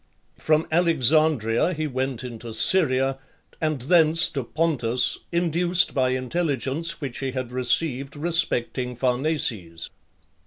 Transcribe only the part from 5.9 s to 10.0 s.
by intelligence which he had received respecting Pharnaces.